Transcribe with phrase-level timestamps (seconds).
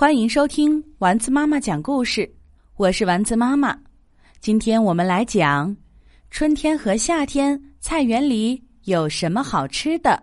[0.00, 2.26] 欢迎收听丸子妈妈讲故事，
[2.78, 3.78] 我是丸子妈妈。
[4.40, 5.76] 今天我们来讲
[6.30, 10.22] 春天和夏天菜园里有什么好吃的。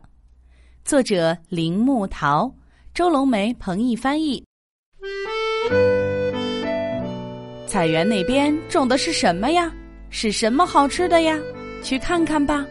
[0.83, 2.51] 作者：铃木桃，
[2.91, 4.43] 周龙梅、彭毅翻译。
[7.67, 9.71] 菜园那边种的是什么呀？
[10.09, 11.37] 是什么好吃的呀？
[11.83, 12.65] 去看看吧。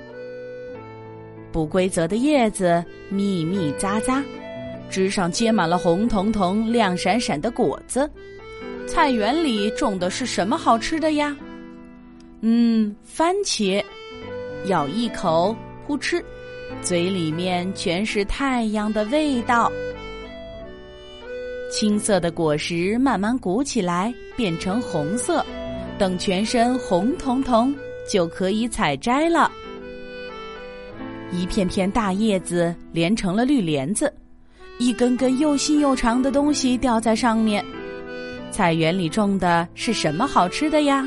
[1.52, 4.20] 不规则的叶子密密匝匝。
[4.90, 8.10] 枝上结满了红彤彤、亮闪闪的果子。
[8.86, 11.36] 菜园里种的是什么好吃的呀？
[12.40, 13.82] 嗯，番茄。
[14.66, 15.54] 咬一口，
[15.86, 16.22] 扑哧，
[16.80, 19.70] 嘴里面全是太阳的味道。
[21.70, 25.44] 青色的果实慢慢鼓起来，变成红色。
[25.98, 27.74] 等全身红彤彤，
[28.10, 29.50] 就可以采摘了。
[31.32, 34.12] 一片片大叶子连成了绿帘子。
[34.78, 37.64] 一根根又细又长的东西吊在上面。
[38.50, 41.06] 菜园里种的是什么好吃的呀？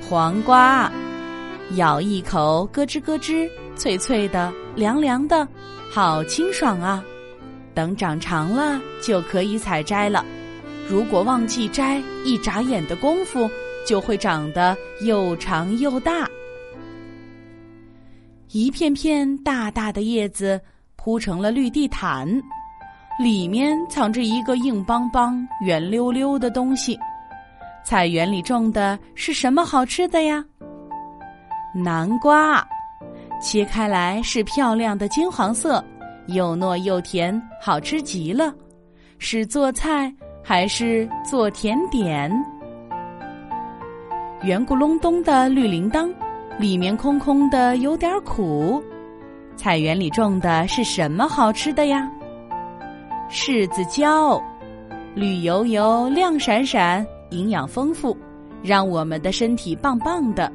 [0.00, 0.90] 黄瓜，
[1.76, 5.46] 咬一口，咯吱咯吱，脆脆的，凉凉的，
[5.90, 7.04] 好清爽啊！
[7.74, 10.24] 等长长了就可以采摘了。
[10.88, 13.48] 如果忘记摘，一眨眼的功夫
[13.86, 16.28] 就会长得又长又大。
[18.50, 20.58] 一片片大大的叶子
[20.96, 22.26] 铺成了绿地毯。
[23.18, 26.98] 里面藏着一个硬邦邦、圆溜溜的东西。
[27.84, 30.44] 菜园里种的是什么好吃的呀？
[31.74, 32.64] 南瓜，
[33.42, 35.84] 切开来是漂亮的金黄色，
[36.28, 38.54] 又糯又甜，好吃极了。
[39.18, 40.12] 是做菜
[40.44, 42.30] 还是做甜点？
[44.42, 46.08] 圆咕隆咚的绿铃铛，
[46.56, 48.80] 里面空空的，有点苦。
[49.56, 52.08] 菜园里种的是什么好吃的呀？
[53.30, 54.42] 柿子椒，
[55.14, 58.16] 绿油油、亮闪闪，营养丰富，
[58.62, 60.50] 让我们的身体棒棒的。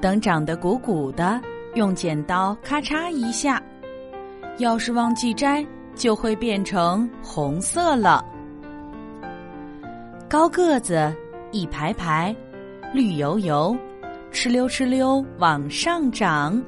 [0.00, 1.40] 等长得鼓鼓的，
[1.74, 3.62] 用剪刀咔嚓一下，
[4.58, 5.64] 要是忘记摘，
[5.94, 8.24] 就会变成红色了。
[10.28, 11.14] 高个子，
[11.52, 12.34] 一排排，
[12.92, 13.76] 绿油油，
[14.32, 16.60] 哧溜哧溜往上长。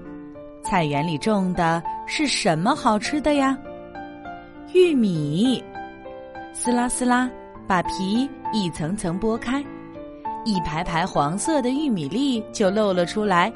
[0.62, 3.58] 菜园里种的是什么好吃的呀？
[4.74, 5.62] 玉米，
[6.54, 7.28] 撕拉撕拉，
[7.66, 9.62] 把皮一层层剥开，
[10.46, 13.52] 一排排黄色的玉米粒就露了出来。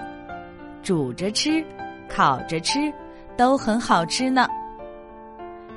[0.82, 1.64] 煮着吃，
[2.06, 2.92] 烤着吃，
[3.34, 4.46] 都很好吃呢。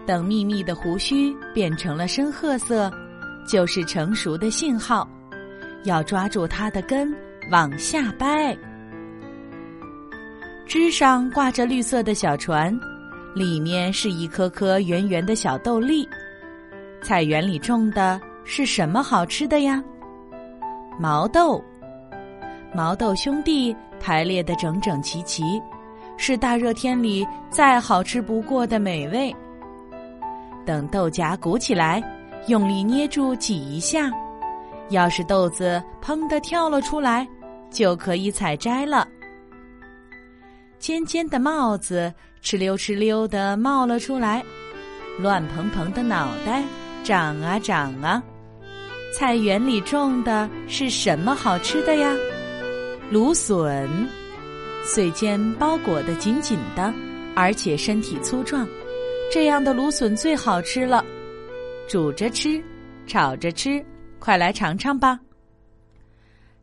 [0.06, 2.92] 等密密的胡须变成了深褐色，
[3.48, 5.08] 就是成熟的信号。
[5.86, 7.16] 要抓住它的根，
[7.50, 8.58] 往下掰。
[10.66, 12.78] 枝上挂着绿色的小船。
[13.36, 16.08] 里面是一颗颗圆圆的小豆粒，
[17.02, 19.84] 菜园里种的是什么好吃的呀？
[21.00, 21.64] 毛豆，
[22.74, 25.62] 毛豆兄弟排列的整整齐齐，
[26.18, 29.34] 是大热天里再好吃不过的美味。
[30.66, 32.04] 等豆荚鼓起来，
[32.48, 34.12] 用力捏住挤一下，
[34.90, 37.28] 要是豆子砰的跳了出来，
[37.70, 39.08] 就可以采摘了。
[40.80, 42.12] 尖尖的帽子。
[42.42, 44.42] 哧溜哧溜的冒了出来，
[45.20, 46.64] 乱蓬蓬的脑袋
[47.04, 48.24] 长啊长啊。
[49.14, 52.16] 菜园里种的是什么好吃的呀？
[53.12, 53.90] 芦笋，
[54.86, 56.94] 穗尖包裹的紧紧的，
[57.36, 58.66] 而且身体粗壮，
[59.30, 61.04] 这样的芦笋最好吃了。
[61.90, 62.64] 煮着吃，
[63.06, 63.84] 炒着吃，
[64.18, 65.20] 快来尝尝吧。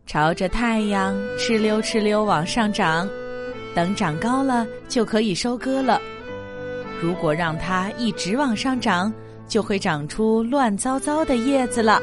[0.07, 3.07] 朝着太阳哧溜哧溜往上长。
[3.77, 6.01] 等长高了就可以收割了。
[6.99, 9.13] 如果让它一直往上长，
[9.47, 12.01] 就会长出乱糟糟的叶子了。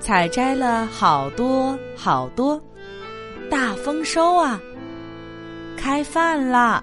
[0.00, 2.58] 采摘了好多好多，
[3.50, 4.58] 大丰收啊！
[5.76, 6.82] 开饭啦！